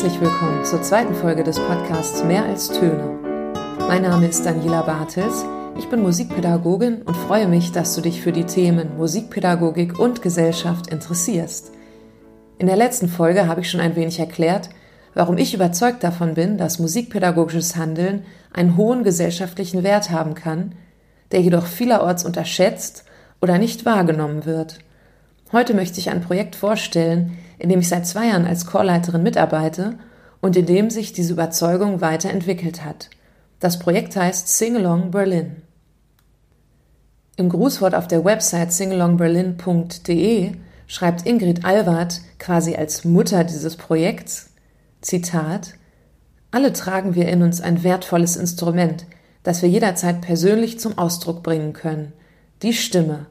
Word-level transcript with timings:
Herzlich 0.00 0.22
willkommen 0.22 0.64
zur 0.64 0.80
zweiten 0.80 1.14
Folge 1.14 1.44
des 1.44 1.58
Podcasts 1.58 2.24
Mehr 2.24 2.46
als 2.46 2.68
Töne. 2.68 3.18
Mein 3.80 4.00
Name 4.00 4.28
ist 4.28 4.46
Daniela 4.46 4.80
Bartels, 4.80 5.44
ich 5.76 5.90
bin 5.90 6.00
Musikpädagogin 6.00 7.02
und 7.02 7.14
freue 7.14 7.46
mich, 7.46 7.70
dass 7.72 7.94
du 7.94 8.00
dich 8.00 8.22
für 8.22 8.32
die 8.32 8.46
Themen 8.46 8.96
Musikpädagogik 8.96 9.98
und 9.98 10.22
Gesellschaft 10.22 10.86
interessierst. 10.86 11.72
In 12.56 12.66
der 12.66 12.76
letzten 12.76 13.08
Folge 13.08 13.46
habe 13.46 13.60
ich 13.60 13.70
schon 13.70 13.82
ein 13.82 13.94
wenig 13.94 14.18
erklärt, 14.18 14.70
warum 15.12 15.36
ich 15.36 15.52
überzeugt 15.52 16.02
davon 16.02 16.32
bin, 16.32 16.56
dass 16.56 16.78
musikpädagogisches 16.78 17.76
Handeln 17.76 18.22
einen 18.54 18.78
hohen 18.78 19.04
gesellschaftlichen 19.04 19.82
Wert 19.82 20.08
haben 20.08 20.32
kann, 20.32 20.76
der 21.30 21.42
jedoch 21.42 21.66
vielerorts 21.66 22.24
unterschätzt 22.24 23.04
oder 23.42 23.58
nicht 23.58 23.84
wahrgenommen 23.84 24.46
wird. 24.46 24.78
Heute 25.52 25.74
möchte 25.74 26.00
ich 26.00 26.08
ein 26.08 26.22
Projekt 26.22 26.56
vorstellen, 26.56 27.36
in 27.60 27.68
dem 27.68 27.80
ich 27.80 27.88
seit 27.88 28.06
zwei 28.06 28.28
Jahren 28.28 28.46
als 28.46 28.66
Chorleiterin 28.66 29.22
mitarbeite 29.22 29.98
und 30.40 30.56
in 30.56 30.66
dem 30.66 30.90
sich 30.90 31.12
diese 31.12 31.34
Überzeugung 31.34 32.00
weiterentwickelt 32.00 32.84
hat. 32.84 33.10
Das 33.60 33.78
Projekt 33.78 34.16
heißt 34.16 34.48
Singalong 34.48 35.10
Berlin. 35.10 35.56
Im 37.36 37.50
Grußwort 37.50 37.94
auf 37.94 38.08
der 38.08 38.24
Website 38.24 38.72
singalongberlin.de 38.72 40.52
schreibt 40.86 41.26
Ingrid 41.26 41.64
Alward 41.64 42.20
quasi 42.38 42.74
als 42.74 43.04
Mutter 43.04 43.44
dieses 43.44 43.76
Projekts, 43.76 44.50
Zitat, 45.02 45.74
alle 46.50 46.72
tragen 46.72 47.14
wir 47.14 47.28
in 47.28 47.42
uns 47.42 47.60
ein 47.60 47.84
wertvolles 47.84 48.36
Instrument, 48.36 49.06
das 49.42 49.62
wir 49.62 49.68
jederzeit 49.68 50.20
persönlich 50.20 50.80
zum 50.80 50.98
Ausdruck 50.98 51.42
bringen 51.42 51.72
können, 51.72 52.12
die 52.62 52.72
Stimme, 52.72 53.26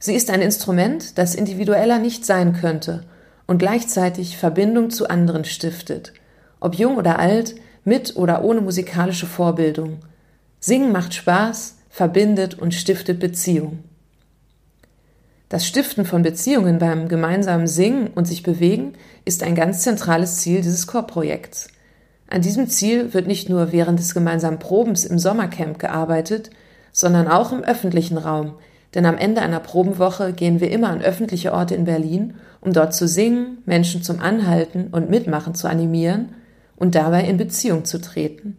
Sie 0.00 0.14
ist 0.14 0.30
ein 0.30 0.42
Instrument, 0.42 1.18
das 1.18 1.34
individueller 1.34 1.98
nicht 1.98 2.24
sein 2.24 2.52
könnte 2.52 3.04
und 3.48 3.58
gleichzeitig 3.58 4.36
Verbindung 4.36 4.90
zu 4.90 5.08
anderen 5.08 5.44
stiftet, 5.44 6.12
ob 6.60 6.76
jung 6.76 6.96
oder 6.96 7.18
alt, 7.18 7.56
mit 7.82 8.14
oder 8.16 8.44
ohne 8.44 8.60
musikalische 8.60 9.26
Vorbildung. 9.26 10.00
Singen 10.60 10.92
macht 10.92 11.14
Spaß, 11.14 11.76
verbindet 11.88 12.54
und 12.54 12.74
stiftet 12.74 13.18
Beziehung. 13.18 13.80
Das 15.48 15.66
Stiften 15.66 16.04
von 16.04 16.22
Beziehungen 16.22 16.78
beim 16.78 17.08
gemeinsamen 17.08 17.66
Singen 17.66 18.08
und 18.08 18.26
sich 18.26 18.42
bewegen 18.42 18.92
ist 19.24 19.42
ein 19.42 19.54
ganz 19.54 19.80
zentrales 19.82 20.36
Ziel 20.36 20.60
dieses 20.60 20.86
Chorprojekts. 20.86 21.68
An 22.28 22.42
diesem 22.42 22.68
Ziel 22.68 23.14
wird 23.14 23.26
nicht 23.26 23.48
nur 23.48 23.72
während 23.72 23.98
des 23.98 24.12
gemeinsamen 24.12 24.58
Probens 24.58 25.06
im 25.06 25.18
Sommercamp 25.18 25.78
gearbeitet, 25.78 26.50
sondern 26.92 27.28
auch 27.28 27.52
im 27.52 27.64
öffentlichen 27.64 28.18
Raum, 28.18 28.56
denn 28.94 29.04
am 29.04 29.18
Ende 29.18 29.42
einer 29.42 29.60
Probenwoche 29.60 30.32
gehen 30.32 30.60
wir 30.60 30.70
immer 30.70 30.88
an 30.88 31.02
öffentliche 31.02 31.52
Orte 31.52 31.74
in 31.74 31.84
Berlin, 31.84 32.34
um 32.60 32.72
dort 32.72 32.94
zu 32.94 33.06
singen, 33.06 33.58
Menschen 33.66 34.02
zum 34.02 34.20
Anhalten 34.20 34.88
und 34.88 35.10
Mitmachen 35.10 35.54
zu 35.54 35.68
animieren 35.68 36.30
und 36.76 36.94
dabei 36.94 37.24
in 37.24 37.36
Beziehung 37.36 37.84
zu 37.84 38.00
treten. 38.00 38.56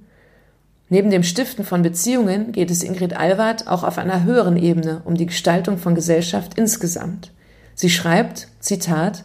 Neben 0.88 1.12
dem 1.12 1.24
Stiften 1.24 1.66
von 1.66 1.82
Beziehungen 1.82 2.52
geht 2.52 2.72
es 2.72 2.84
Ingrid 2.84 3.16
Alward 3.16 3.68
auch 3.68 3.84
auf 3.84 3.98
einer 3.98 4.24
höheren 4.24 4.58
Ebene 4.58 5.02
um 5.06 5.16
die 5.16 5.28
Gestaltung 5.28 5.78
von 5.78 5.96
Gesellschaft 5.96 6.58
insgesamt. 6.58 7.32
Sie 7.76 7.90
schreibt, 7.90 8.48
Zitat, 8.60 9.24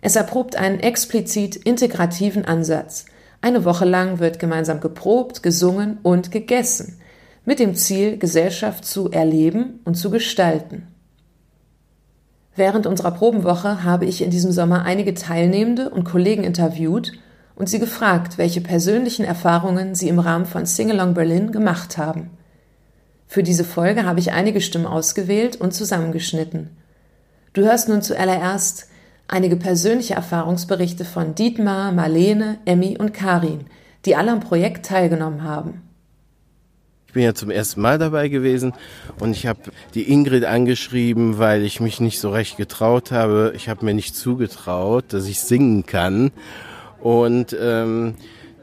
es 0.00 0.16
erprobt 0.16 0.56
einen 0.56 0.80
explizit 0.80 1.56
integrativen 1.56 2.44
Ansatz. 2.44 3.06
Eine 3.40 3.64
Woche 3.64 3.84
lang 3.84 4.18
wird 4.18 4.38
gemeinsam 4.38 4.80
geprobt, 4.80 5.42
gesungen 5.42 5.98
und 6.02 6.30
gegessen 6.30 6.98
mit 7.44 7.58
dem 7.58 7.74
Ziel, 7.74 8.18
Gesellschaft 8.18 8.84
zu 8.84 9.10
erleben 9.10 9.80
und 9.84 9.96
zu 9.96 10.10
gestalten. 10.10 10.86
Während 12.54 12.86
unserer 12.86 13.12
Probenwoche 13.12 13.82
habe 13.82 14.04
ich 14.04 14.22
in 14.22 14.30
diesem 14.30 14.52
Sommer 14.52 14.84
einige 14.84 15.14
Teilnehmende 15.14 15.90
und 15.90 16.04
Kollegen 16.04 16.44
interviewt 16.44 17.12
und 17.54 17.68
sie 17.68 17.78
gefragt, 17.78 18.38
welche 18.38 18.60
persönlichen 18.60 19.24
Erfahrungen 19.24 19.94
sie 19.94 20.08
im 20.08 20.18
Rahmen 20.18 20.46
von 20.46 20.66
Singalong 20.66 21.14
Berlin 21.14 21.50
gemacht 21.50 21.96
haben. 21.96 22.30
Für 23.26 23.42
diese 23.42 23.64
Folge 23.64 24.04
habe 24.04 24.20
ich 24.20 24.32
einige 24.32 24.60
Stimmen 24.60 24.86
ausgewählt 24.86 25.56
und 25.56 25.72
zusammengeschnitten. 25.72 26.76
Du 27.54 27.62
hörst 27.62 27.88
nun 27.88 28.02
zuallererst 28.02 28.88
einige 29.28 29.56
persönliche 29.56 30.14
Erfahrungsberichte 30.14 31.06
von 31.06 31.34
Dietmar, 31.34 31.92
Marlene, 31.92 32.58
Emmy 32.66 32.98
und 32.98 33.14
Karin, 33.14 33.64
die 34.04 34.16
alle 34.16 34.32
am 34.32 34.40
Projekt 34.40 34.84
teilgenommen 34.84 35.42
haben. 35.42 35.82
Ich 37.12 37.14
bin 37.14 37.24
ja 37.24 37.34
zum 37.34 37.50
ersten 37.50 37.82
Mal 37.82 37.98
dabei 37.98 38.28
gewesen 38.28 38.72
und 39.20 39.32
ich 39.32 39.46
habe 39.46 39.60
die 39.92 40.10
Ingrid 40.10 40.46
angeschrieben, 40.46 41.36
weil 41.36 41.62
ich 41.62 41.78
mich 41.78 42.00
nicht 42.00 42.18
so 42.18 42.30
recht 42.30 42.56
getraut 42.56 43.12
habe. 43.12 43.52
Ich 43.54 43.68
habe 43.68 43.84
mir 43.84 43.92
nicht 43.92 44.16
zugetraut, 44.16 45.04
dass 45.10 45.26
ich 45.26 45.40
singen 45.40 45.84
kann. 45.84 46.30
Und 47.02 47.54
ähm, 47.60 48.14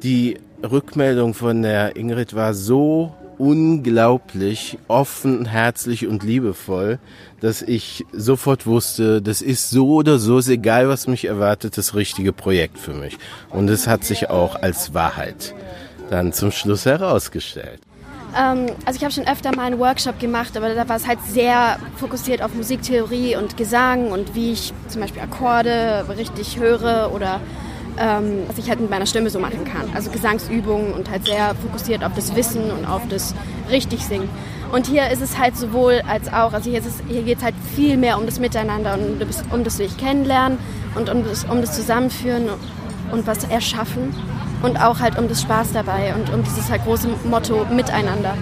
die 0.02 0.40
Rückmeldung 0.64 1.36
von 1.36 1.62
der 1.62 1.96
Ingrid 1.96 2.34
war 2.34 2.56
so 2.56 3.14
unglaublich 3.38 4.80
offen, 4.88 5.46
herzlich 5.46 6.08
und 6.08 6.24
liebevoll, 6.24 6.98
dass 7.42 7.62
ich 7.62 8.04
sofort 8.14 8.66
wusste, 8.66 9.22
das 9.22 9.44
ist 9.44 9.70
so 9.70 9.90
oder 9.94 10.18
so, 10.18 10.40
ist 10.40 10.50
egal, 10.50 10.90
was 10.90 11.06
mich 11.06 11.26
erwartet, 11.26 11.78
das 11.78 11.94
richtige 11.94 12.34
Projekt 12.34 12.80
für 12.80 12.96
mich. 12.96 13.16
Und 13.52 13.70
es 13.70 13.86
hat 13.86 14.06
sich 14.06 14.32
auch 14.32 14.56
als 14.56 14.96
Wahrheit 14.96 15.54
dann 16.10 16.34
zum 16.34 16.52
Schluss 16.52 16.88
herausgestellt. 16.88 17.82
Ähm, 18.38 18.68
also 18.86 18.98
ich 18.98 19.04
habe 19.04 19.14
schon 19.14 19.28
öfter 19.28 19.56
mal 19.56 19.64
einen 19.64 19.80
Workshop 19.80 20.20
gemacht, 20.20 20.56
aber 20.56 20.74
da 20.74 20.88
war 20.88 20.96
es 20.96 21.08
halt 21.08 21.20
sehr 21.28 21.80
fokussiert 21.98 22.42
auf 22.42 22.54
Musiktheorie 22.54 23.36
und 23.36 23.58
Gesang 23.58 24.12
und 24.12 24.36
wie 24.36 24.52
ich 24.54 24.74
zum 24.88 25.02
Beispiel 25.02 25.22
Akkorde 25.22 26.06
richtig 26.18 26.60
höre 26.60 27.12
oder 27.14 27.40
ähm, 27.98 28.44
was 28.48 28.58
ich 28.58 28.70
halt 28.70 28.80
mit 28.80 28.90
meiner 28.90 29.06
Stimme 29.06 29.30
so 29.30 29.40
machen 29.40 29.66
kann. 29.66 29.90
Also 29.94 30.12
Gesangsübungen 30.12 30.94
und 30.94 31.10
halt 31.10 31.26
sehr 31.26 31.56
fokussiert 31.56 32.04
auf 32.04 32.14
das 32.16 32.36
Wissen 32.36 32.72
und 32.72 32.86
auf 32.86 33.02
das 33.10 33.34
richtig 33.70 34.06
Singen. 34.06 34.30
Und 34.72 34.86
hier 34.86 35.10
ist 35.10 35.22
es 35.22 35.38
halt 35.38 35.58
sowohl 35.58 36.02
als 36.08 36.32
auch, 36.32 36.54
also 36.54 36.70
hier, 36.70 36.82
hier 37.08 37.24
geht 37.24 37.40
es 37.40 37.44
halt 37.44 37.56
viel 37.76 37.98
mehr 37.98 38.20
um 38.20 38.26
das 38.28 38.40
Miteinander 38.40 38.94
und 38.94 39.26
um 39.52 39.64
das 39.64 39.78
sich 39.78 39.98
kennenlernen 39.98 40.60
und 40.96 41.10
um 41.10 41.24
das, 41.24 41.46
um 41.46 41.62
das 41.62 41.76
Zusammenführen 41.76 42.50
und 43.12 43.26
was 43.26 43.44
erschaffen 43.46 44.14
und 44.62 44.82
auch 44.82 45.00
halt 45.00 45.18
um 45.18 45.28
das 45.28 45.42
Spaß 45.42 45.74
dabei 45.74 46.14
und 46.16 46.34
um 46.34 46.44
dieses 46.44 46.70
halt 46.70 46.84
große 46.84 47.08
Motto 47.26 47.66
Miteinander. 47.72 48.36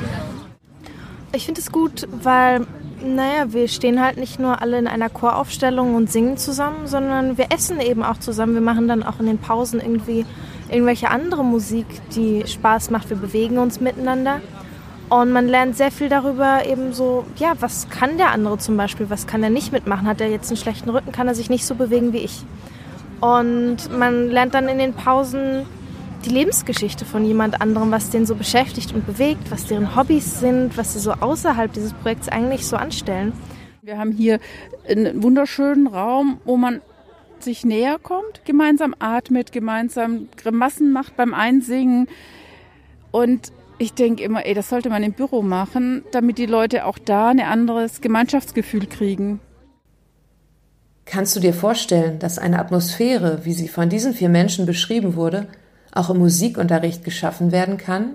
Ich 1.33 1.45
finde 1.45 1.61
es 1.61 1.71
gut, 1.71 2.07
weil, 2.23 2.65
naja, 3.03 3.53
wir 3.53 3.67
stehen 3.67 4.01
halt 4.01 4.17
nicht 4.17 4.39
nur 4.39 4.61
alle 4.61 4.79
in 4.79 4.87
einer 4.87 5.09
Choraufstellung 5.09 5.95
und 5.95 6.11
singen 6.11 6.37
zusammen, 6.37 6.87
sondern 6.87 7.37
wir 7.37 7.47
essen 7.53 7.79
eben 7.79 8.03
auch 8.03 8.17
zusammen. 8.17 8.53
Wir 8.55 8.61
machen 8.61 8.87
dann 8.87 9.03
auch 9.03 9.19
in 9.19 9.27
den 9.27 9.37
Pausen 9.37 9.79
irgendwie 9.79 10.25
irgendwelche 10.69 11.09
andere 11.09 11.43
Musik, 11.43 11.85
die 12.15 12.45
Spaß 12.47 12.89
macht. 12.89 13.09
Wir 13.09 13.17
bewegen 13.17 13.57
uns 13.57 13.79
miteinander. 13.79 14.41
Und 15.09 15.31
man 15.31 15.47
lernt 15.47 15.77
sehr 15.77 15.91
viel 15.91 16.09
darüber, 16.09 16.65
eben 16.65 16.91
so, 16.91 17.25
ja, 17.37 17.53
was 17.61 17.89
kann 17.89 18.17
der 18.17 18.31
andere 18.31 18.57
zum 18.57 18.75
Beispiel, 18.75 19.09
was 19.09 19.25
kann 19.25 19.41
er 19.41 19.49
nicht 19.49 19.71
mitmachen? 19.71 20.05
Hat 20.05 20.19
er 20.19 20.29
jetzt 20.29 20.49
einen 20.49 20.57
schlechten 20.57 20.89
Rücken, 20.89 21.13
kann 21.13 21.29
er 21.29 21.35
sich 21.35 21.49
nicht 21.49 21.65
so 21.65 21.75
bewegen 21.75 22.11
wie 22.11 22.17
ich. 22.17 22.43
Und 23.21 23.77
man 23.97 24.29
lernt 24.29 24.53
dann 24.53 24.67
in 24.67 24.77
den 24.77 24.93
Pausen 24.93 25.65
die 26.27 26.33
Lebensgeschichte 26.33 27.05
von 27.05 27.23
jemand 27.23 27.61
anderem, 27.61 27.91
was 27.91 28.09
den 28.09 28.25
so 28.25 28.35
beschäftigt 28.35 28.93
und 28.93 29.05
bewegt, 29.05 29.49
was 29.49 29.65
deren 29.65 29.95
Hobbys 29.95 30.39
sind, 30.39 30.77
was 30.77 30.93
sie 30.93 30.99
so 30.99 31.13
außerhalb 31.13 31.71
dieses 31.71 31.93
Projekts 31.93 32.27
eigentlich 32.27 32.65
so 32.65 32.75
anstellen. 32.75 33.31
Wir 33.81 33.97
haben 33.97 34.11
hier 34.11 34.39
einen 34.89 35.23
wunderschönen 35.23 35.87
Raum, 35.87 36.41
wo 36.43 36.57
man 36.57 36.81
sich 37.39 37.63
näher 37.63 37.97
kommt, 38.01 38.43
gemeinsam 38.43 38.93
atmet, 38.99 39.53
gemeinsam 39.53 40.27
Grimassen 40.35 40.91
macht 40.91 41.15
beim 41.15 41.33
Einsingen. 41.33 42.07
Und 43.11 43.53
ich 43.77 43.93
denke 43.93 44.23
immer, 44.23 44.45
ey, 44.45 44.53
das 44.53 44.69
sollte 44.69 44.89
man 44.89 45.03
im 45.03 45.13
Büro 45.13 45.41
machen, 45.41 46.03
damit 46.11 46.37
die 46.39 46.45
Leute 46.45 46.85
auch 46.85 46.97
da 46.97 47.29
ein 47.29 47.39
anderes 47.39 48.01
Gemeinschaftsgefühl 48.01 48.87
kriegen. 48.87 49.39
Kannst 51.05 51.37
du 51.37 51.39
dir 51.39 51.53
vorstellen, 51.53 52.19
dass 52.19 52.37
eine 52.37 52.59
Atmosphäre, 52.59 53.45
wie 53.45 53.53
sie 53.53 53.69
von 53.69 53.87
diesen 53.87 54.13
vier 54.13 54.27
Menschen 54.27 54.65
beschrieben 54.65 55.15
wurde, 55.15 55.47
auch 55.97 56.09
im 56.09 56.17
Musikunterricht 56.17 57.03
geschaffen 57.03 57.51
werden 57.51 57.77
kann? 57.77 58.13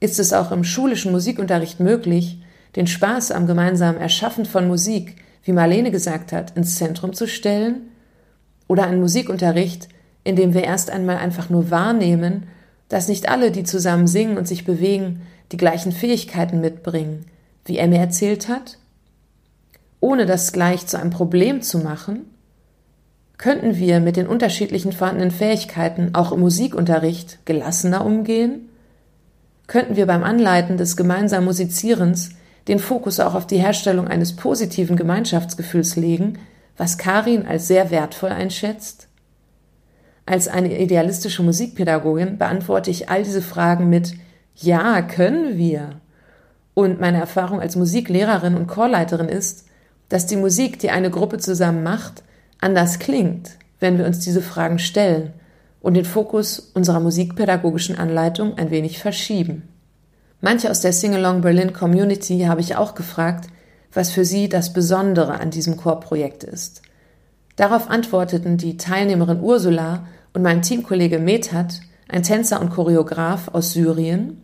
Ist 0.00 0.18
es 0.18 0.32
auch 0.32 0.50
im 0.50 0.64
schulischen 0.64 1.12
Musikunterricht 1.12 1.80
möglich, 1.80 2.42
den 2.76 2.86
Spaß 2.86 3.32
am 3.32 3.46
gemeinsamen 3.46 4.00
Erschaffen 4.00 4.46
von 4.46 4.66
Musik, 4.68 5.16
wie 5.44 5.52
Marlene 5.52 5.90
gesagt 5.90 6.32
hat, 6.32 6.56
ins 6.56 6.76
Zentrum 6.76 7.12
zu 7.12 7.26
stellen? 7.26 7.82
Oder 8.66 8.86
ein 8.86 9.00
Musikunterricht, 9.00 9.88
in 10.24 10.36
dem 10.36 10.54
wir 10.54 10.64
erst 10.64 10.90
einmal 10.90 11.16
einfach 11.16 11.50
nur 11.50 11.70
wahrnehmen, 11.70 12.44
dass 12.88 13.08
nicht 13.08 13.28
alle, 13.28 13.50
die 13.50 13.64
zusammen 13.64 14.06
singen 14.06 14.36
und 14.36 14.48
sich 14.48 14.64
bewegen, 14.64 15.22
die 15.52 15.56
gleichen 15.56 15.92
Fähigkeiten 15.92 16.60
mitbringen, 16.60 17.26
wie 17.64 17.84
mir 17.86 17.98
erzählt 17.98 18.48
hat? 18.48 18.78
Ohne 20.00 20.26
das 20.26 20.52
gleich 20.52 20.86
zu 20.86 20.98
einem 20.98 21.10
Problem 21.10 21.62
zu 21.62 21.78
machen, 21.78 22.26
Könnten 23.40 23.76
wir 23.78 24.00
mit 24.00 24.18
den 24.18 24.26
unterschiedlichen 24.26 24.92
vorhandenen 24.92 25.30
Fähigkeiten 25.30 26.14
auch 26.14 26.30
im 26.30 26.40
Musikunterricht 26.40 27.38
gelassener 27.46 28.04
umgehen? 28.04 28.68
Könnten 29.66 29.96
wir 29.96 30.04
beim 30.04 30.24
Anleiten 30.24 30.76
des 30.76 30.94
gemeinsamen 30.94 31.46
Musizierens 31.46 32.32
den 32.68 32.78
Fokus 32.78 33.18
auch 33.18 33.34
auf 33.34 33.46
die 33.46 33.56
Herstellung 33.56 34.08
eines 34.08 34.36
positiven 34.36 34.94
Gemeinschaftsgefühls 34.94 35.96
legen, 35.96 36.38
was 36.76 36.98
Karin 36.98 37.46
als 37.46 37.66
sehr 37.66 37.90
wertvoll 37.90 38.28
einschätzt? 38.28 39.08
Als 40.26 40.46
eine 40.46 40.78
idealistische 40.78 41.42
Musikpädagogin 41.42 42.36
beantworte 42.36 42.90
ich 42.90 43.08
all 43.08 43.22
diese 43.22 43.40
Fragen 43.40 43.88
mit 43.88 44.16
Ja, 44.54 45.00
können 45.00 45.56
wir. 45.56 45.92
Und 46.74 47.00
meine 47.00 47.20
Erfahrung 47.20 47.62
als 47.62 47.74
Musiklehrerin 47.74 48.54
und 48.54 48.66
Chorleiterin 48.66 49.30
ist, 49.30 49.64
dass 50.10 50.26
die 50.26 50.36
Musik, 50.36 50.78
die 50.78 50.90
eine 50.90 51.08
Gruppe 51.08 51.38
zusammen 51.38 51.82
macht, 51.82 52.22
anders 52.60 52.98
klingt, 52.98 53.58
wenn 53.78 53.98
wir 53.98 54.06
uns 54.06 54.20
diese 54.20 54.42
Fragen 54.42 54.78
stellen 54.78 55.32
und 55.80 55.94
den 55.94 56.04
Fokus 56.04 56.58
unserer 56.74 57.00
musikpädagogischen 57.00 57.98
Anleitung 57.98 58.58
ein 58.58 58.70
wenig 58.70 58.98
verschieben. 58.98 59.68
Manche 60.40 60.70
aus 60.70 60.80
der 60.80 60.92
Singalong 60.92 61.40
Berlin 61.40 61.72
Community 61.72 62.40
habe 62.40 62.60
ich 62.60 62.76
auch 62.76 62.94
gefragt, 62.94 63.48
was 63.92 64.10
für 64.10 64.24
sie 64.24 64.48
das 64.48 64.72
Besondere 64.72 65.40
an 65.40 65.50
diesem 65.50 65.76
Chorprojekt 65.76 66.44
ist. 66.44 66.82
Darauf 67.56 67.90
antworteten 67.90 68.56
die 68.56 68.76
Teilnehmerin 68.76 69.40
Ursula 69.40 70.06
und 70.32 70.42
mein 70.42 70.62
Teamkollege 70.62 71.18
Methat, 71.18 71.80
ein 72.08 72.22
Tänzer 72.22 72.60
und 72.60 72.70
Choreograf 72.70 73.48
aus 73.48 73.72
Syrien. 73.72 74.42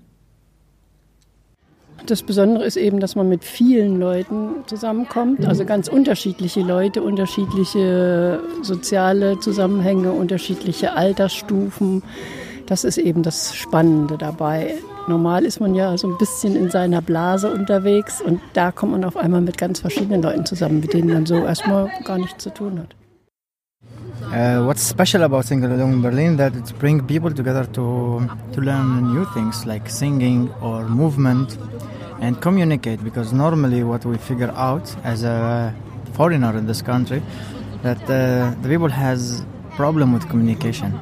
Das 2.07 2.23
Besondere 2.23 2.65
ist 2.65 2.77
eben, 2.77 3.01
dass 3.01 3.17
man 3.17 3.29
mit 3.29 3.43
vielen 3.43 3.99
Leuten 3.99 4.65
zusammenkommt, 4.67 5.45
also 5.45 5.65
ganz 5.65 5.89
unterschiedliche 5.89 6.61
Leute, 6.61 7.03
unterschiedliche 7.03 8.39
soziale 8.63 9.41
Zusammenhänge, 9.41 10.13
unterschiedliche 10.13 10.93
Altersstufen. 10.93 12.05
Das 12.67 12.85
ist 12.85 12.99
eben 12.99 13.25
das 13.25 13.57
Spannende 13.57 14.19
dabei. 14.19 14.75
Normal 15.09 15.45
ist 15.45 15.61
man 15.61 15.75
ja 15.75 15.99
so 15.99 16.09
ein 16.09 16.17
bisschen 16.17 16.55
in 16.55 16.71
seiner 16.71 17.03
Blase 17.03 17.53
unterwegs 17.53 18.21
und 18.21 18.41
da 18.53 18.71
kommt 18.71 18.93
man 18.93 19.05
auf 19.05 19.17
einmal 19.17 19.41
mit 19.41 19.59
ganz 19.59 19.81
verschiedenen 19.81 20.23
Leuten 20.23 20.47
zusammen, 20.47 20.81
mit 20.81 20.93
denen 20.93 21.13
man 21.13 21.27
so 21.27 21.37
erstmal 21.37 21.91
gar 22.05 22.19
nichts 22.19 22.43
zu 22.43 22.51
tun 22.51 22.79
hat. 22.79 22.95
Uh, 24.33 24.67
what's 24.67 24.89
special 24.89 25.23
about 25.23 25.43
Sing 25.43 25.65
Along 25.65 26.03
Berlin 26.03 26.37
that 26.37 26.55
it 26.57 26.77
brings 26.79 27.03
people 27.07 27.33
together 27.33 27.65
to 27.73 28.27
to 28.53 28.61
learn 28.61 29.15
new 29.15 29.25
things 29.35 29.65
like 29.65 29.89
singing 29.89 30.51
or 30.61 30.83
movement 30.89 31.57
and 32.21 32.41
communicate 32.41 33.03
because 33.03 33.33
normally 33.33 33.83
what 33.83 34.05
we 34.05 34.17
figure 34.19 34.53
out 34.57 34.95
as 35.05 35.23
a 35.23 35.75
foreigner 36.13 36.57
in 36.57 36.67
this 36.67 36.83
country 36.83 37.23
that 37.83 38.01
uh, 38.05 38.55
the 38.63 38.69
people 38.69 38.89
has 38.89 39.45
problem 39.77 40.13
with 40.13 40.29
communication 40.29 40.99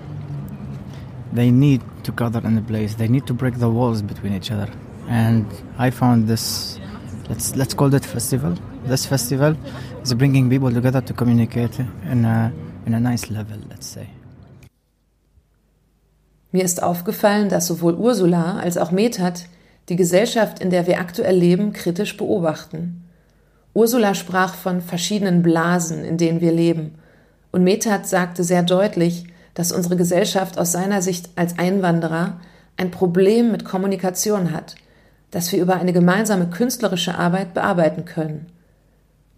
they 1.35 1.51
need 1.51 1.83
to 2.05 2.13
gather 2.13 2.41
in 2.47 2.57
a 2.57 2.63
place. 2.63 2.95
They 2.95 3.09
need 3.09 3.27
to 3.27 3.35
break 3.35 3.59
the 3.59 3.69
walls 3.69 4.03
between 4.03 4.33
each 4.35 4.51
other. 4.51 4.71
And 5.09 5.45
I 5.79 5.91
found 5.91 6.29
this, 6.29 6.79
let's 7.29 7.57
let's 7.57 7.75
call 7.75 7.93
it 7.93 8.05
festival. 8.05 8.55
This 8.87 9.05
festival 9.05 9.57
is 10.03 10.15
bringing 10.15 10.49
people 10.49 10.71
together 10.71 11.01
to 11.01 11.13
communicate 11.13 11.79
in 12.13 12.25
a 12.25 12.53
in 12.87 12.95
a 12.95 13.01
nice 13.01 13.31
level, 13.31 13.59
let's 13.69 13.87
say. 13.87 14.09
Mir 16.53 16.65
ist 16.65 16.85
aufgefallen, 16.85 17.49
dass 17.49 17.67
sowohl 17.67 17.95
Ursula 17.95 18.61
als 18.61 18.79
auch 18.79 18.93
Methat 18.93 19.49
die 19.89 19.97
Gesellschaft, 19.97 20.59
in 20.61 20.71
der 20.71 20.87
wir 20.87 21.01
aktuell 21.01 21.37
leben, 21.37 21.73
kritisch 21.73 22.17
beobachten. 22.17 23.05
Ursula 23.75 24.15
sprach 24.15 24.55
von 24.55 24.81
verschiedenen 24.81 25.43
Blasen, 25.43 26.05
in 26.05 26.17
denen 26.17 26.41
wir 26.41 26.53
leben, 26.53 26.95
und 27.51 27.63
Methat 27.63 28.07
sagte 28.07 28.43
sehr 28.43 28.63
deutlich, 28.63 29.27
dass 29.55 29.71
unsere 29.71 29.97
Gesellschaft 29.97 30.59
aus 30.59 30.73
seiner 30.73 31.03
Sicht 31.03 31.31
als 31.37 31.59
Einwanderer 31.59 32.41
ein 32.77 32.91
Problem 32.91 33.53
mit 33.53 33.65
Kommunikation 33.65 34.53
hat, 34.53 34.75
das 35.31 35.53
wir 35.53 35.63
über 35.63 35.77
eine 35.77 35.93
gemeinsame 35.93 36.49
künstlerische 36.49 37.17
Arbeit 37.17 37.55
bearbeiten 37.55 38.05
können. 38.05 38.47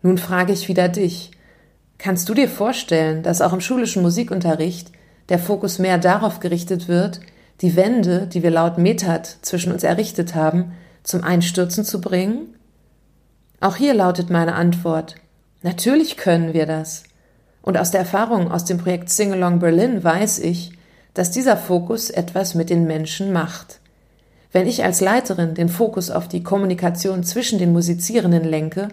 Nun 0.03 0.17
frage 0.17 0.53
ich 0.53 0.69
wieder 0.69 0.89
dich. 0.89 1.31
Kannst 1.99 2.29
du 2.29 2.35
dir 2.35 2.49
vorstellen, 2.49 3.23
dass 3.23 3.43
auch 3.43 3.53
im 3.53 3.61
schulischen 3.61 4.03
Musikunterricht 4.03 4.93
der 5.29 5.39
Fokus 5.39 5.79
mehr 5.79 5.99
darauf 5.99 6.41
gerichtet 6.41 6.89
wird, 6.89 7.21
die 7.61 7.77
Wände, 7.77 8.27
die 8.27 8.43
wir 8.43 8.51
laut 8.51 8.79
Metat 8.79 9.39
zwischen 9.43 9.73
uns 9.73 9.83
errichtet 9.83 10.35
haben, 10.35 10.73
zum 11.03 11.23
Einstürzen 11.23 11.85
zu 11.85 12.01
bringen? 12.01 12.55
Auch 13.61 13.77
hier 13.77 13.95
lautet 13.95 14.31
meine 14.31 14.55
Antwort, 14.55 15.17
natürlich 15.63 16.17
können 16.17 16.53
wir 16.53 16.67
das. 16.67 17.05
Und 17.63 17.79
aus 17.79 17.91
der 17.91 18.01
Erfahrung 18.01 18.51
aus 18.51 18.65
dem 18.65 18.79
Projekt 18.79 19.11
Singalong 19.11 19.59
Berlin 19.59 20.05
weiß 20.05 20.39
ich, 20.41 20.73
dass 21.15 21.31
dieser 21.31 21.57
Fokus 21.57 22.11
etwas 22.11 22.55
mit 22.55 22.71
den 22.71 22.87
Menschen 22.87 23.33
macht. 23.33 23.81
Wenn 24.53 24.69
ich 24.69 24.85
als 24.85 25.01
Leiterin 25.01 25.55
den 25.55 25.69
Fokus 25.69 26.11
auf 26.11 26.29
die 26.29 26.43
Kommunikation 26.43 27.25
zwischen 27.25 27.59
den 27.59 27.73
Musizierenden 27.73 28.45
lenke, 28.45 28.89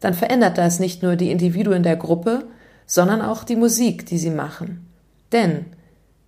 dann 0.00 0.14
verändert 0.14 0.58
das 0.58 0.80
nicht 0.80 1.02
nur 1.02 1.16
die 1.16 1.30
Individuen 1.30 1.82
der 1.82 1.96
Gruppe, 1.96 2.46
sondern 2.86 3.22
auch 3.22 3.44
die 3.44 3.56
Musik, 3.56 4.06
die 4.06 4.18
sie 4.18 4.30
machen. 4.30 4.86
Denn 5.32 5.66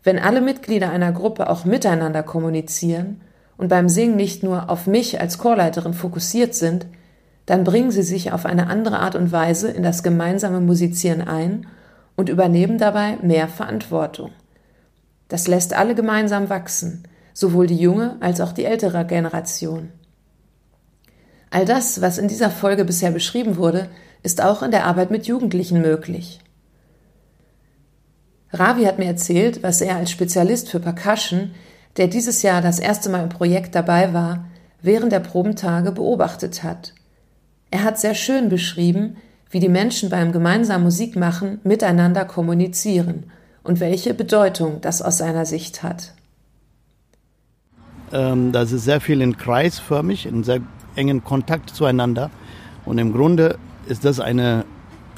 wenn 0.03 0.19
alle 0.19 0.41
Mitglieder 0.41 0.91
einer 0.91 1.13
Gruppe 1.13 1.51
auch 1.51 1.65
miteinander 1.65 2.23
kommunizieren 2.23 3.21
und 3.57 3.69
beim 3.69 3.89
Singen 3.89 4.17
nicht 4.17 4.43
nur 4.43 4.71
auf 4.71 4.87
mich 4.87 5.21
als 5.21 5.39
Chorleiterin 5.39 5.95
fokussiert 5.95 6.55
sind, 6.55 6.87
dann 7.47 7.65
bringen 7.65 7.91
sie 7.91 8.03
sich 8.03 8.33
auf 8.33 8.47
eine 8.47 8.69
andere 8.69 9.01
Art 9.01 9.15
und 9.15 9.33
Weise 9.33 9.71
in 9.71 9.83
das 9.83 10.03
gemeinsame 10.03 10.61
Musizieren 10.61 11.23
ein 11.23 11.67
und 12.15 12.29
übernehmen 12.29 12.79
dabei 12.79 13.17
mehr 13.23 13.49
Verantwortung. 13.49 14.31
Das 15.29 15.49
lässt 15.49 15.75
alle 15.75 15.95
gemeinsam 15.95 16.49
wachsen, 16.51 17.05
sowohl 17.33 17.67
die 17.67 17.77
junge 17.77 18.17
als 18.21 18.41
auch 18.41 18.53
die 18.53 18.65
ältere 18.65 19.05
Generation. 19.07 19.91
All 21.51 21.65
das, 21.65 22.01
was 22.01 22.19
in 22.19 22.29
dieser 22.29 22.51
Folge 22.51 22.85
bisher 22.85 23.11
beschrieben 23.11 23.57
wurde, 23.57 23.89
ist 24.23 24.43
auch 24.43 24.63
in 24.63 24.71
der 24.71 24.85
Arbeit 24.85 25.11
mit 25.11 25.27
Jugendlichen 25.27 25.81
möglich. 25.81 26.41
Ravi 28.53 28.85
hat 28.85 28.99
mir 28.99 29.07
erzählt, 29.07 29.63
was 29.63 29.81
er 29.81 29.97
als 29.97 30.11
Spezialist 30.11 30.71
für 30.71 30.81
Percussion, 30.81 31.51
der 31.97 32.09
dieses 32.09 32.43
Jahr 32.43 32.63
das 32.63 32.79
erste 32.79 33.11
Mal 33.11 33.23
im 33.23 33.29
Projekt 33.29 33.75
dabei 33.75 34.15
war, 34.15 34.47
während 34.81 35.13
der 35.13 35.21
Probentage 35.21 35.93
beobachtet 35.93 36.63
hat. 36.63 36.95
Er 37.71 37.85
hat 37.85 37.99
sehr 37.99 38.15
schön 38.15 38.49
beschrieben, 38.49 39.17
wie 39.51 39.61
die 39.61 39.69
Menschen 39.69 40.11
beim 40.11 40.33
gemeinsamen 40.33 40.85
Musikmachen 40.85 41.61
miteinander 41.65 42.25
kommunizieren 42.25 43.31
und 43.63 43.81
welche 43.81 44.15
Bedeutung 44.15 44.81
das 44.81 45.03
aus 45.03 45.19
seiner 45.19 45.45
Sicht 45.45 45.83
hat. 45.83 46.15
Ähm, 48.13 48.53
das 48.53 48.73
ist 48.73 48.85
sehr 48.85 49.01
viel 49.01 49.21
in 49.21 49.37
kreisförmig, 49.37 50.27
in 50.27 50.45
sehr 50.45 50.61
engen 50.97 51.25
Kontakt 51.25 51.71
zueinander. 51.71 52.31
Und 52.85 52.99
im 52.99 53.13
Grunde 53.13 53.59
ist 53.87 54.05
das 54.05 54.21
eine 54.21 54.65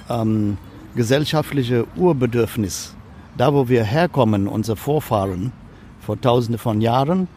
ähm, 0.09 0.59
gesellschaftliche 0.97 1.87
Urbedürfnis. 1.97 2.95
Da, 3.37 3.55
wo 3.55 3.69
wir 3.69 3.85
herkommen, 3.85 4.49
unsere 4.49 4.77
Vorfahren 4.77 5.53
vor 6.01 6.21
tausende 6.21 6.59
von 6.59 6.81
Jahren, 6.81 7.29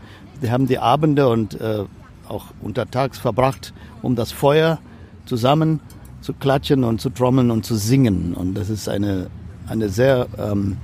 die 0.41 0.51
haben 0.51 0.67
die 0.67 0.79
Abende 0.79 1.29
und 1.29 1.59
äh, 1.59 1.85
auch 2.27 2.45
untertags 2.61 3.17
verbracht, 3.17 3.73
um 4.01 4.15
das 4.15 4.31
Feuer 4.31 4.79
zusammen 5.25 5.79
zu 6.21 6.33
klatschen 6.33 6.83
und 6.83 7.01
zu 7.01 7.09
trommeln 7.09 7.51
und 7.51 7.65
zu 7.65 7.75
singen. 7.75 8.33
Und 8.33 8.55
das 8.55 8.69
ist 8.69 8.89
eine, 8.89 9.29
eine 9.67 9.89
sehr 9.89 10.27
ähm, 10.37 10.77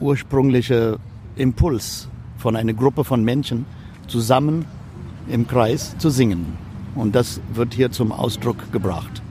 ursprüngliche 0.00 0.98
Impuls 1.36 2.08
von 2.36 2.56
einer 2.56 2.72
Gruppe 2.72 3.04
von 3.04 3.24
Menschen, 3.24 3.66
zusammen 4.08 4.66
im 5.28 5.46
Kreis 5.46 5.96
zu 5.98 6.10
singen. 6.10 6.58
Und 6.94 7.14
das 7.14 7.40
wird 7.54 7.72
hier 7.72 7.90
zum 7.90 8.12
Ausdruck 8.12 8.72
gebracht. 8.72 9.22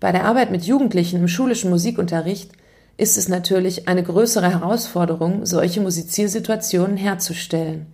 Bei 0.00 0.12
der 0.12 0.24
Arbeit 0.24 0.50
mit 0.50 0.64
Jugendlichen 0.64 1.20
im 1.20 1.28
schulischen 1.28 1.70
Musikunterricht 1.70 2.52
ist 2.98 3.16
es 3.16 3.28
natürlich 3.28 3.88
eine 3.88 4.02
größere 4.02 4.50
Herausforderung, 4.50 5.46
solche 5.46 5.80
Musiziersituationen 5.80 6.96
herzustellen. 6.96 7.86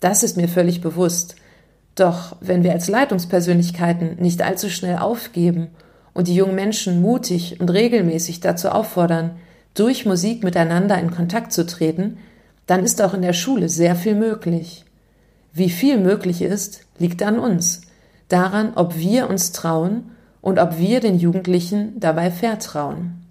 Das 0.00 0.22
ist 0.22 0.36
mir 0.36 0.48
völlig 0.48 0.82
bewusst. 0.82 1.34
Doch 1.94 2.36
wenn 2.40 2.62
wir 2.62 2.72
als 2.72 2.88
Leitungspersönlichkeiten 2.88 4.16
nicht 4.20 4.42
allzu 4.42 4.68
schnell 4.68 4.98
aufgeben 4.98 5.68
und 6.12 6.28
die 6.28 6.34
jungen 6.34 6.54
Menschen 6.54 7.00
mutig 7.00 7.58
und 7.58 7.70
regelmäßig 7.70 8.40
dazu 8.40 8.68
auffordern, 8.68 9.36
durch 9.72 10.04
Musik 10.04 10.44
miteinander 10.44 10.98
in 10.98 11.10
Kontakt 11.10 11.52
zu 11.52 11.64
treten, 11.66 12.18
dann 12.66 12.84
ist 12.84 13.00
auch 13.00 13.14
in 13.14 13.22
der 13.22 13.32
Schule 13.32 13.70
sehr 13.70 13.96
viel 13.96 14.14
möglich. 14.14 14.84
Wie 15.54 15.70
viel 15.70 15.98
möglich 15.98 16.42
ist, 16.42 16.82
liegt 16.98 17.22
an 17.22 17.38
uns, 17.38 17.82
daran, 18.28 18.74
ob 18.74 18.98
wir 18.98 19.30
uns 19.30 19.52
trauen 19.52 20.10
und 20.42 20.58
ob 20.58 20.78
wir 20.78 21.00
den 21.00 21.18
Jugendlichen 21.18 21.98
dabei 21.98 22.30
vertrauen. 22.30 23.23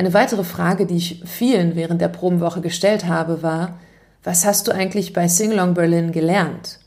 Eine 0.00 0.14
weitere 0.14 0.44
Frage, 0.44 0.86
die 0.86 0.96
ich 0.96 1.22
vielen 1.26 1.76
während 1.76 2.00
der 2.00 2.08
Probenwoche 2.08 2.62
gestellt 2.62 3.04
habe, 3.04 3.42
war, 3.42 3.78
was 4.24 4.46
hast 4.46 4.66
du 4.66 4.72
eigentlich 4.72 5.12
bei 5.12 5.28
Singalong 5.28 5.74
Berlin 5.74 6.10
gelernt? 6.10 6.78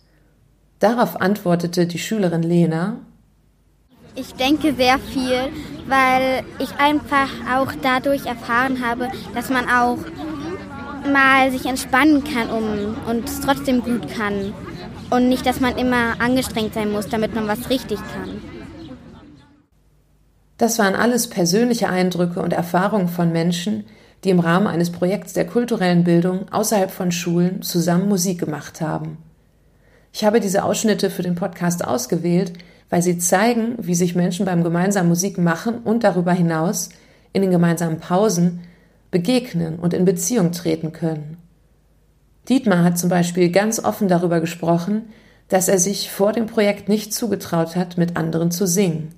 Darauf 0.80 1.22
antwortete 1.22 1.86
die 1.86 2.00
Schülerin 2.00 2.42
Lena. 2.42 3.02
Ich 4.16 4.34
denke 4.34 4.74
sehr 4.74 4.98
viel, 4.98 5.38
weil 5.88 6.44
ich 6.58 6.76
einfach 6.80 7.30
auch 7.56 7.72
dadurch 7.84 8.26
erfahren 8.26 8.84
habe, 8.84 9.10
dass 9.36 9.52
man 9.52 9.70
auch 9.70 10.00
mal 11.08 11.52
sich 11.52 11.68
entspannen 11.68 12.24
kann 12.24 12.50
um, 12.50 12.96
und 13.08 13.30
es 13.30 13.42
trotzdem 13.42 13.84
gut 13.84 14.12
kann. 14.18 14.56
Und 15.12 15.30
nicht, 15.30 15.46
dass 15.46 15.60
man 15.60 15.78
immer 15.78 16.20
angestrengt 16.20 16.74
sein 16.74 16.92
muss, 16.92 17.10
damit 17.10 17.36
man 17.36 17.48
was 17.48 17.70
richtig 17.70 18.00
kann. 18.00 18.53
Das 20.64 20.80
waren 20.80 20.96
alles 20.96 21.28
persönliche 21.28 21.90
Eindrücke 21.90 22.42
und 22.42 22.54
Erfahrungen 22.54 23.10
von 23.10 23.34
Menschen, 23.34 23.84
die 24.24 24.30
im 24.30 24.40
Rahmen 24.40 24.66
eines 24.66 24.94
Projekts 24.94 25.34
der 25.34 25.46
kulturellen 25.46 26.06
Bildung 26.06 26.48
außerhalb 26.54 26.90
von 26.90 27.12
Schulen 27.12 27.64
zusammen 27.64 28.08
Musik 28.08 28.40
gemacht 28.40 28.80
haben. 28.80 29.18
Ich 30.14 30.24
habe 30.24 30.40
diese 30.40 30.64
Ausschnitte 30.64 31.10
für 31.10 31.22
den 31.22 31.36
Podcast 31.36 31.84
ausgewählt, 31.84 32.54
weil 32.90 33.02
sie 33.02 33.18
zeigen, 33.18 33.76
wie 33.78 33.94
sich 33.94 34.16
Menschen 34.16 34.46
beim 34.46 34.64
gemeinsamen 34.64 35.10
Musik 35.10 35.38
machen 35.38 35.80
und 35.80 36.06
darüber 36.06 36.32
hinaus 36.32 36.88
in 37.34 37.42
den 37.42 37.52
gemeinsamen 37.52 38.00
Pausen 38.00 38.62
begegnen 39.12 39.78
und 39.80 39.94
in 39.94 40.06
Beziehung 40.06 40.54
treten 40.54 40.94
können. 40.94 41.40
Dietmar 42.48 42.86
hat 42.86 42.98
zum 42.98 43.10
Beispiel 43.10 43.52
ganz 43.52 43.84
offen 43.84 44.08
darüber 44.08 44.40
gesprochen, 44.40 45.10
dass 45.50 45.68
er 45.68 45.78
sich 45.78 46.10
vor 46.10 46.32
dem 46.32 46.46
Projekt 46.46 46.88
nicht 46.88 47.14
zugetraut 47.14 47.76
hat, 47.76 47.98
mit 47.98 48.16
anderen 48.16 48.50
zu 48.50 48.66
singen. 48.66 49.14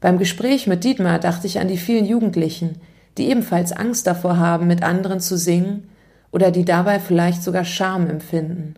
Beim 0.00 0.18
Gespräch 0.18 0.66
mit 0.66 0.84
Dietmar 0.84 1.18
dachte 1.18 1.46
ich 1.46 1.58
an 1.58 1.68
die 1.68 1.76
vielen 1.76 2.04
Jugendlichen, 2.04 2.76
die 3.16 3.28
ebenfalls 3.28 3.72
Angst 3.72 4.06
davor 4.06 4.38
haben, 4.38 4.66
mit 4.66 4.82
anderen 4.82 5.20
zu 5.20 5.36
singen 5.36 5.88
oder 6.30 6.50
die 6.50 6.64
dabei 6.64 7.00
vielleicht 7.00 7.42
sogar 7.42 7.64
Scham 7.64 8.08
empfinden. 8.08 8.74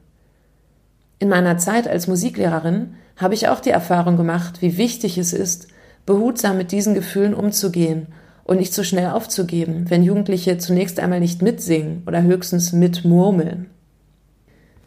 In 1.18 1.28
meiner 1.28 1.58
Zeit 1.58 1.86
als 1.86 2.06
Musiklehrerin 2.06 2.94
habe 3.16 3.34
ich 3.34 3.48
auch 3.48 3.60
die 3.60 3.70
Erfahrung 3.70 4.16
gemacht, 4.16 4.62
wie 4.62 4.78
wichtig 4.78 5.18
es 5.18 5.34
ist, 5.34 5.68
behutsam 6.06 6.56
mit 6.56 6.72
diesen 6.72 6.94
Gefühlen 6.94 7.34
umzugehen 7.34 8.06
und 8.44 8.56
nicht 8.56 8.72
zu 8.72 8.80
so 8.80 8.84
schnell 8.84 9.10
aufzugeben, 9.10 9.90
wenn 9.90 10.02
Jugendliche 10.02 10.56
zunächst 10.56 10.98
einmal 10.98 11.20
nicht 11.20 11.42
mitsingen 11.42 12.02
oder 12.06 12.22
höchstens 12.22 12.72
mitmurmeln. 12.72 13.66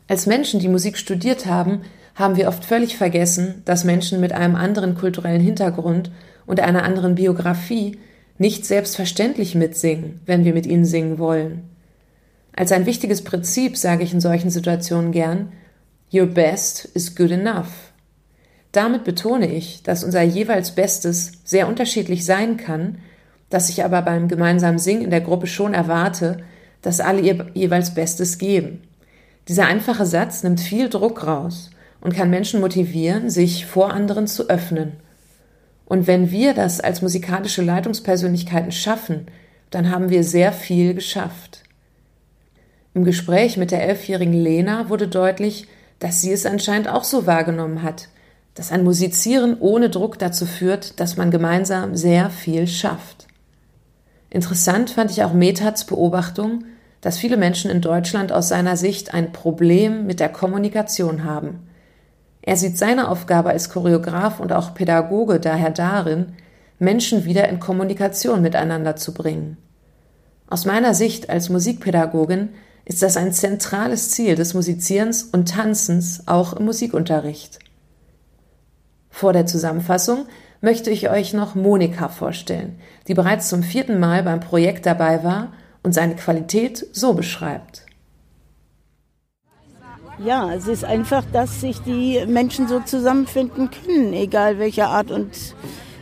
Als 0.08 0.26
Menschen, 0.26 0.60
die 0.60 0.68
Musik 0.68 0.98
studiert 0.98 1.46
haben, 1.46 1.82
haben 2.16 2.36
wir 2.36 2.48
oft 2.48 2.64
völlig 2.64 2.98
vergessen, 2.98 3.62
dass 3.66 3.84
Menschen 3.84 4.20
mit 4.20 4.34
einem 4.34 4.56
anderen 4.56 4.96
kulturellen 4.96 5.42
Hintergrund 5.42 6.12
und 6.46 6.60
einer 6.60 6.84
anderen 6.84 7.16
Biografie 7.16 7.98
nicht 8.38 8.66
selbstverständlich 8.66 9.56
mitsingen, 9.56 10.22
wenn 10.26 10.44
wir 10.46 10.54
mit 10.54 10.66
ihnen 10.66 10.86
singen 10.86 11.18
wollen. 11.18 11.70
Als 12.56 12.72
ein 12.72 12.86
wichtiges 12.86 13.24
Prinzip 13.24 13.78
sage 13.78 14.04
ich 14.04 14.14
in 14.14 14.22
solchen 14.22 14.50
Situationen 14.50 15.12
gern, 15.12 15.52
Your 16.14 16.28
best 16.28 16.86
is 16.94 17.16
good 17.16 17.32
enough. 17.32 17.92
Damit 18.72 19.04
betone 19.04 19.52
ich, 19.52 19.82
dass 19.82 20.04
unser 20.04 20.22
jeweils 20.22 20.76
Bestes 20.76 21.32
sehr 21.44 21.68
unterschiedlich 21.68 22.26
sein 22.26 22.58
kann, 22.58 23.00
dass 23.50 23.70
ich 23.70 23.84
aber 23.84 24.04
beim 24.04 24.28
gemeinsamen 24.28 24.78
Singen 24.78 25.04
in 25.04 25.10
der 25.10 25.22
Gruppe 25.22 25.48
schon 25.48 25.74
erwarte, 25.74 26.38
dass 26.84 27.00
alle 27.00 27.22
ihr 27.22 27.48
jeweils 27.54 27.96
Bestes 27.96 28.38
geben. 28.38 28.84
Dieser 29.48 29.66
einfache 29.66 30.06
Satz 30.06 30.44
nimmt 30.44 30.60
viel 30.60 30.90
Druck 30.90 31.26
raus 31.26 31.72
und 32.04 32.14
kann 32.14 32.30
Menschen 32.30 32.60
motivieren, 32.60 33.30
sich 33.30 33.66
vor 33.66 33.94
anderen 33.94 34.28
zu 34.28 34.50
öffnen. 34.50 34.98
Und 35.86 36.06
wenn 36.06 36.32
wir 36.32 36.54
das 36.54 36.82
als 36.82 37.02
musikalische 37.02 37.62
Leitungspersönlichkeiten 37.62 38.74
schaffen, 38.74 39.28
dann 39.70 39.90
haben 39.90 40.10
wir 40.10 40.24
sehr 40.26 40.52
viel 40.52 40.94
geschafft. 40.94 41.64
Im 42.94 43.06
Gespräch 43.06 43.56
mit 43.56 43.72
der 43.72 43.88
elfjährigen 43.88 44.34
Lena 44.34 44.90
wurde 44.90 45.08
deutlich, 45.08 45.68
dass 46.00 46.22
sie 46.22 46.34
es 46.34 46.46
anscheinend 46.46 46.90
auch 46.90 47.06
so 47.06 47.26
wahrgenommen 47.26 47.84
hat, 47.84 48.10
dass 48.54 48.72
ein 48.72 48.84
Musizieren 48.84 49.58
ohne 49.60 49.90
Druck 49.90 50.20
dazu 50.20 50.46
führt, 50.46 51.00
dass 51.00 51.16
man 51.16 51.32
gemeinsam 51.32 51.96
sehr 51.96 52.30
viel 52.30 52.68
schafft. 52.68 53.28
Interessant 54.30 54.90
fand 54.90 55.10
ich 55.10 55.24
auch 55.24 55.34
Methats 55.34 55.86
Beobachtung, 55.86 56.66
dass 57.00 57.18
viele 57.18 57.38
Menschen 57.38 57.72
in 57.72 57.82
Deutschland 57.82 58.34
aus 58.34 58.50
seiner 58.50 58.76
Sicht 58.76 59.14
ein 59.14 59.32
Problem 59.32 60.06
mit 60.06 60.20
der 60.20 60.30
Kommunikation 60.30 61.24
haben. 61.24 61.62
Er 62.46 62.58
sieht 62.58 62.78
seine 62.78 63.08
Aufgabe 63.08 63.50
als 63.50 63.70
Choreograf 63.70 64.42
und 64.42 64.52
auch 64.52 64.74
Pädagoge 64.74 65.40
daher 65.40 65.72
darin, 65.72 66.34
Menschen 66.78 67.24
wieder 67.24 67.48
in 67.48 67.62
Kommunikation 67.62 68.42
miteinander 68.42 68.98
zu 68.98 69.14
bringen. 69.14 69.58
Aus 70.50 70.66
meiner 70.66 70.94
Sicht 70.94 71.30
als 71.30 71.48
Musikpädagogin 71.48 72.50
ist 72.84 73.02
das 73.02 73.16
ein 73.16 73.32
zentrales 73.32 74.12
Ziel 74.12 74.36
des 74.36 74.54
Musizierens 74.54 75.24
und 75.24 75.50
Tanzens 75.50 76.28
auch 76.28 76.52
im 76.52 76.66
Musikunterricht. 76.66 77.60
Vor 79.10 79.32
der 79.32 79.46
Zusammenfassung 79.46 80.26
möchte 80.60 80.90
ich 80.90 81.10
euch 81.10 81.34
noch 81.34 81.56
Monika 81.56 82.10
vorstellen, 82.10 82.78
die 83.08 83.14
bereits 83.14 83.48
zum 83.48 83.64
vierten 83.64 84.02
Mal 84.02 84.24
beim 84.24 84.42
Projekt 84.42 84.86
dabei 84.86 85.24
war 85.24 85.54
und 85.82 85.94
seine 85.94 86.16
Qualität 86.16 86.86
so 86.92 87.14
beschreibt. 87.14 87.83
Ja, 90.20 90.54
es 90.54 90.68
ist 90.68 90.86
einfach, 90.86 91.24
dass 91.34 91.62
sich 91.62 91.82
die 91.82 92.24
Menschen 92.28 92.68
so 92.68 92.80
zusammenfinden 92.80 93.72
können, 93.72 94.14
egal 94.14 94.60
welcher 94.60 94.90
Art 94.90 95.10
und 95.10 95.32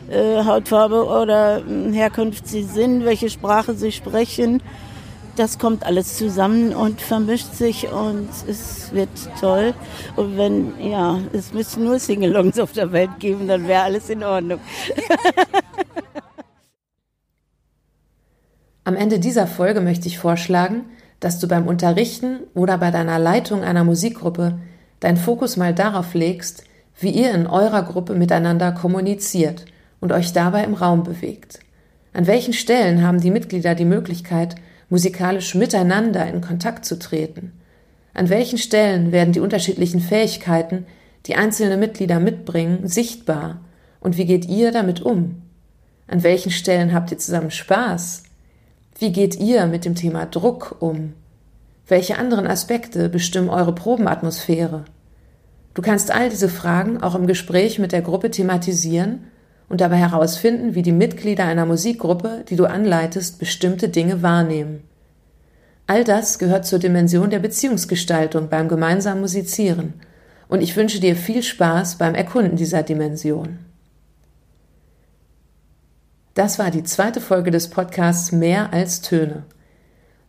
äh, 0.10 0.44
Hautfarbe 0.44 1.06
oder 1.06 1.60
äh, 1.65 1.94
Herkunft 1.94 2.46
sie 2.46 2.63
sind, 2.63 3.06
welche 3.06 3.30
Sprache 3.30 3.74
sie 3.74 3.94
sprechen. 3.94 4.62
Das 5.38 5.60
kommt 5.60 5.86
alles 5.86 6.18
zusammen 6.18 6.75
und 6.75 7.00
vermischt 7.00 7.53
sich 7.53 7.89
und 7.89 8.27
es 8.50 8.91
wird 8.94 9.08
toll. 9.39 9.74
Und 10.18 10.38
wenn, 10.38 10.74
ja, 10.82 11.20
es 11.32 11.53
müsste 11.53 11.80
nur 11.80 11.98
Singalongs 11.98 12.60
auf 12.60 12.74
der 12.74 12.91
Welt 12.91 13.12
geben, 13.20 13.48
dann 13.48 13.65
wäre 13.65 13.84
alles 13.84 14.10
in 14.10 14.25
Ordnung. 14.25 14.60
Am 18.84 18.98
Ende 18.98 19.20
dieser 19.20 19.48
Folge 19.48 19.80
möchte 19.80 20.08
ich 20.10 20.18
vorschlagen, 20.20 20.84
dass 21.22 21.40
du 21.40 21.48
beim 21.48 21.68
Unterrichten 21.68 22.42
oder 22.54 22.78
bei 22.78 22.92
deiner 22.92 23.18
Leitung 23.18 23.63
einer 23.63 23.86
Musikgruppe 23.86 24.60
deinen 25.00 25.18
Fokus 25.18 25.56
mal 25.56 25.74
darauf 25.74 26.13
legst, 26.13 26.66
wie 27.00 27.12
ihr 27.12 27.34
in 27.34 27.48
eurer 27.48 27.84
Gruppe 27.84 28.13
miteinander 28.13 28.72
kommuniziert 28.74 29.66
und 30.01 30.12
euch 30.12 30.34
dabei 30.34 30.63
im 30.63 30.74
Raum 30.74 31.04
bewegt. 31.04 31.60
An 32.12 32.28
welchen 32.28 32.54
Stellen 32.54 33.04
haben 33.04 33.22
die 33.22 33.32
Mitglieder 33.32 33.75
die 33.75 33.86
Möglichkeit, 33.86 34.56
musikalisch 34.90 35.56
miteinander 35.56 36.28
in 36.28 36.42
Kontakt 36.42 36.86
zu 36.86 37.00
treten? 37.00 37.54
An 38.13 38.30
welchen 38.30 38.58
Stellen 38.58 39.12
werden 39.12 39.32
die 39.32 39.40
unterschiedlichen 39.40 40.01
Fähigkeiten, 40.01 40.86
die 41.28 41.36
einzelne 41.36 41.78
Mitglieder 41.78 42.20
mitbringen, 42.20 42.88
sichtbar? 42.88 43.62
Und 44.01 44.18
wie 44.18 44.25
geht 44.25 44.46
ihr 44.46 44.72
damit 44.72 45.01
um? 45.01 45.44
An 46.08 46.24
welchen 46.24 46.51
Stellen 46.51 46.94
habt 46.94 47.12
ihr 47.12 47.18
zusammen 47.20 47.51
Spaß? 47.51 48.24
Wie 49.01 49.12
geht 49.12 49.39
ihr 49.39 49.65
mit 49.65 49.84
dem 49.84 49.96
Thema 49.96 50.27
Druck 50.27 50.75
um? 50.79 51.13
Welche 51.88 52.20
anderen 52.20 52.46
Aspekte 52.46 53.10
bestimmen 53.10 53.50
eure 53.50 53.74
Probenatmosphäre? 53.74 54.86
Du 55.74 55.81
kannst 55.81 56.12
all 56.12 56.29
diese 56.29 56.50
Fragen 56.50 57.01
auch 57.01 57.15
im 57.15 57.25
Gespräch 57.25 57.79
mit 57.79 57.93
der 57.93 58.03
Gruppe 58.03 58.29
thematisieren 58.29 59.24
und 59.70 59.81
dabei 59.81 59.96
herausfinden, 59.96 60.75
wie 60.75 60.84
die 60.84 60.91
Mitglieder 60.91 61.46
einer 61.46 61.65
Musikgruppe, 61.65 62.46
die 62.48 62.55
du 62.55 62.65
anleitest, 62.65 63.39
bestimmte 63.39 63.89
Dinge 63.89 64.22
wahrnehmen. 64.22 64.84
All 65.88 66.03
das 66.03 66.38
gehört 66.38 66.67
zur 66.67 66.77
Dimension 66.77 67.31
der 67.31 67.39
Beziehungsgestaltung 67.39 68.50
beim 68.50 68.67
gemeinsamen 68.67 69.22
Musizieren 69.22 69.96
und 70.48 70.62
ich 70.62 70.75
wünsche 70.75 71.00
dir 71.00 71.15
viel 71.15 71.41
Spaß 71.41 71.96
beim 71.96 72.13
Erkunden 72.13 72.55
dieser 72.55 72.84
Dimension. 72.84 73.71
Das 76.34 76.60
war 76.60 76.72
die 76.72 76.84
zweite 76.84 77.20
Folge 77.20 77.52
des 77.52 77.70
Podcasts 77.70 78.32
Mehr 78.32 78.72
als 78.72 79.02
Töne. 79.02 79.44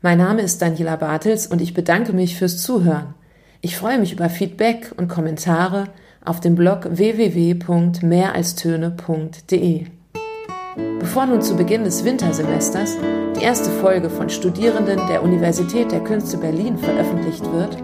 Mein 0.01 0.19
Name 0.19 0.43
ist 0.43 0.61
Daniela 0.61 0.97
Bartels 0.97 1.47
und 1.47 1.61
ich 1.61 1.75
bedanke 1.75 2.13
mich 2.13 2.37
fürs 2.37 2.61
Zuhören. 2.61 3.15
Ich 3.61 3.77
freue 3.77 4.01
mich 4.01 4.13
über 4.13 4.29
Feedback 4.29 4.91
und 4.97 5.07
Kommentare 5.07 5.85
auf 6.25 6.41
dem 6.41 6.57
Blog 6.57 6.89
www.mehralstöne.de. 6.91 9.87
Bevor 10.99 11.27
nun 11.27 11.41
zu 11.41 11.55
Beginn 11.55 11.85
des 11.85 12.05
Wintersemesters 12.05 12.97
die 13.37 13.45
erste 13.45 13.71
Folge 13.71 14.11
von 14.11 14.29
Studierenden 14.29 15.07
der 15.07 15.23
Universität 15.23 15.93
der 15.93 16.03
Künste 16.03 16.37
Berlin 16.37 16.79
veröffentlicht 16.79 17.45
wird, 17.53 17.77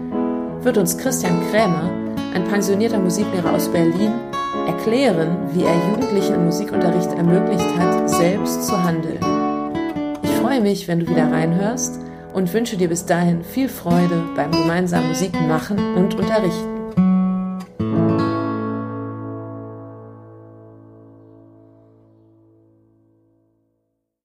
wird 0.61 0.77
uns 0.77 0.97
Christian 0.97 1.39
Krämer, 1.49 1.89
ein 2.33 2.43
pensionierter 2.43 2.99
Musiklehrer 2.99 3.53
aus 3.53 3.69
Berlin, 3.69 4.11
erklären, 4.69 5.35
wie 5.53 5.63
er 5.63 5.75
Jugendlichen 5.89 6.35
im 6.35 6.45
Musikunterricht 6.45 7.11
ermöglicht 7.13 7.65
hat, 7.79 8.07
selbst 8.07 8.67
zu 8.67 8.83
handeln. 8.83 9.19
Ich 10.21 10.29
freue 10.29 10.61
mich, 10.61 10.87
wenn 10.87 10.99
du 10.99 11.07
wieder 11.07 11.31
reinhörst 11.31 11.99
und 12.33 12.53
wünsche 12.53 12.77
dir 12.77 12.87
bis 12.87 13.05
dahin 13.05 13.43
viel 13.43 13.67
Freude 13.67 14.23
beim 14.35 14.51
gemeinsamen 14.51 15.09
Musik 15.09 15.33
machen 15.47 15.95
und 15.95 16.13
unterrichten. 16.13 16.68